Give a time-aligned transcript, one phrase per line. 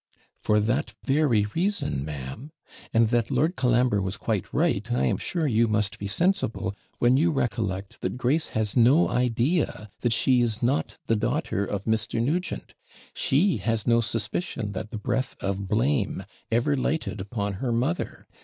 [0.39, 2.51] 'For that very reason, ma'am;
[2.91, 7.17] and that Lord Colambre was quite right, I am sure you must be sensible, when
[7.17, 12.19] you recollect, that Grace has no idea that she is not the daughter of Mr.
[12.19, 12.73] Nugent;
[13.13, 18.25] she has no suspicion that the breath of blame ever lighted upon her mother.